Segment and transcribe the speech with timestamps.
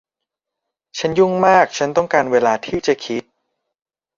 [0.99, 3.23] ฉันยุ่งมากฉันต้องการเวลาที่จะคิด